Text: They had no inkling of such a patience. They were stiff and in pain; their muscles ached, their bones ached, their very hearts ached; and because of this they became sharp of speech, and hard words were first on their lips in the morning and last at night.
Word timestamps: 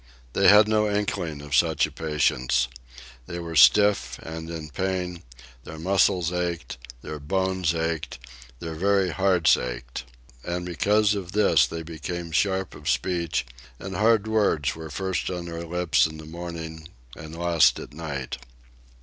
They 0.33 0.47
had 0.47 0.67
no 0.67 0.89
inkling 0.89 1.43
of 1.43 1.55
such 1.55 1.85
a 1.85 1.91
patience. 1.91 2.67
They 3.27 3.37
were 3.37 3.55
stiff 3.55 4.17
and 4.23 4.49
in 4.49 4.71
pain; 4.71 5.21
their 5.63 5.77
muscles 5.77 6.31
ached, 6.31 6.79
their 7.03 7.19
bones 7.19 7.75
ached, 7.75 8.17
their 8.57 8.73
very 8.73 9.11
hearts 9.11 9.57
ached; 9.57 10.05
and 10.43 10.65
because 10.65 11.13
of 11.13 11.33
this 11.33 11.67
they 11.67 11.83
became 11.83 12.31
sharp 12.31 12.73
of 12.73 12.89
speech, 12.89 13.45
and 13.77 13.95
hard 13.95 14.27
words 14.27 14.73
were 14.75 14.89
first 14.89 15.29
on 15.29 15.45
their 15.45 15.67
lips 15.67 16.07
in 16.07 16.17
the 16.17 16.25
morning 16.25 16.87
and 17.15 17.37
last 17.37 17.77
at 17.79 17.93
night. 17.93 18.39